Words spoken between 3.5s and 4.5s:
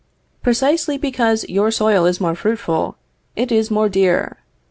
is more dear.